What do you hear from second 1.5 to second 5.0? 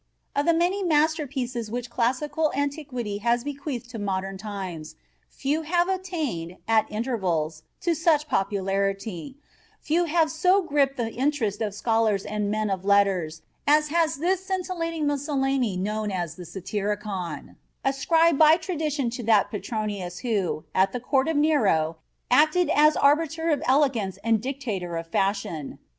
which classical antiquity has bequeathed to modern times,